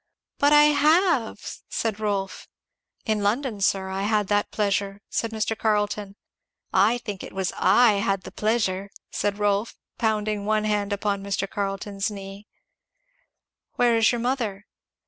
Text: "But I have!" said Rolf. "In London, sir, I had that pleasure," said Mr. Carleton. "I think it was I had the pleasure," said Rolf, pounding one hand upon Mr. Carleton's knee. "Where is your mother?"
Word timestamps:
"But 0.39 0.51
I 0.51 0.63
have!" 0.63 1.37
said 1.69 1.99
Rolf. 1.99 2.47
"In 3.05 3.21
London, 3.21 3.61
sir, 3.61 3.87
I 3.89 4.01
had 4.01 4.29
that 4.29 4.49
pleasure," 4.49 5.03
said 5.11 5.29
Mr. 5.29 5.55
Carleton. 5.55 6.15
"I 6.73 6.97
think 6.97 7.21
it 7.21 7.33
was 7.33 7.53
I 7.55 7.97
had 7.99 8.21
the 8.23 8.31
pleasure," 8.31 8.89
said 9.11 9.37
Rolf, 9.37 9.77
pounding 9.99 10.43
one 10.43 10.63
hand 10.63 10.91
upon 10.91 11.21
Mr. 11.23 11.47
Carleton's 11.47 12.09
knee. 12.09 12.47
"Where 13.75 13.95
is 13.95 14.11
your 14.11 14.17
mother?" 14.21 14.65